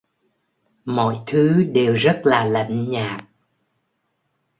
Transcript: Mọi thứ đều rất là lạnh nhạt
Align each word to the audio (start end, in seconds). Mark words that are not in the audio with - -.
Mọi 0.85 1.19
thứ 1.27 1.63
đều 1.63 1.93
rất 1.93 2.21
là 2.25 2.45
lạnh 2.45 2.87
nhạt 2.89 3.23